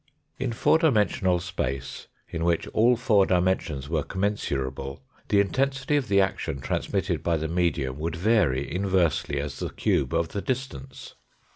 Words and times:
In 0.39 0.51
four 0.51 0.79
dimensional 0.79 1.39
space, 1.39 2.07
in 2.27 2.43
which 2.43 2.67
all 2.69 2.95
four 2.97 3.27
dimensions 3.27 3.87
were 3.87 4.01
commensurable, 4.01 4.99
the 5.29 5.39
intensity 5.39 5.95
of 5.95 6.07
the 6.07 6.19
action 6.19 6.59
transmitted 6.59 7.21
by 7.21 7.37
the 7.37 7.47
medium 7.47 7.99
would 7.99 8.15
vary 8.15 8.67
inversely 8.73 9.39
as 9.39 9.59
the 9.59 9.69
cube 9.69 10.11
of 10.15 10.29
the 10.29 10.41
distance. 10.41 11.13